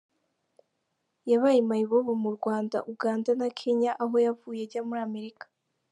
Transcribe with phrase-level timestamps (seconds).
[1.31, 5.45] Yabaye mayibobo mu Rwanda, Uganda na Kenya aho yavuye ajya muri Amerika.